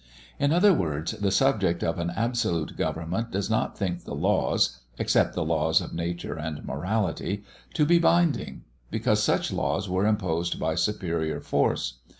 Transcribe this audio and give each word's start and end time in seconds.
In 0.39 0.51
other 0.51 0.73
words: 0.73 1.11
the 1.11 1.29
subject 1.29 1.83
of 1.83 1.99
an 1.99 2.09
absolute 2.15 2.75
government 2.75 3.29
does 3.29 3.51
not 3.51 3.77
think 3.77 4.03
the 4.03 4.15
laws 4.15 4.79
except 4.97 5.35
the 5.35 5.45
laws 5.45 5.79
of 5.79 5.93
nature 5.93 6.33
and 6.33 6.65
morality 6.65 7.43
to 7.75 7.85
be 7.85 7.99
binding, 7.99 8.63
because 8.89 9.21
such 9.21 9.53
laws 9.53 9.87
were 9.87 10.07
imposed 10.07 10.59
by 10.59 10.73
superior 10.73 11.39
force. 11.39 11.99